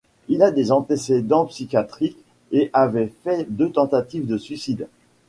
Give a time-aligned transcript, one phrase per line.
[0.29, 2.17] Il a des antécédents psychiatriques
[2.51, 4.87] et avait fait deux tentatives de suicide.